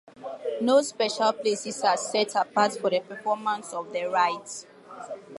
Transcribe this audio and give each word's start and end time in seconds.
No 0.61 0.81
special 0.81 1.31
places 1.31 1.83
are 1.83 1.95
set 1.95 2.33
apart 2.35 2.73
for 2.73 2.89
the 2.89 3.01
performance 3.01 3.71
of 3.71 3.93
the 3.93 4.05
rites. 4.05 4.65